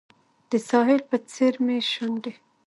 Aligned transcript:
د 0.49 0.51
ساحل 0.69 0.99
په 1.09 1.17
څیر 1.31 1.53
مې 1.65 1.77
شونډې 1.91 2.33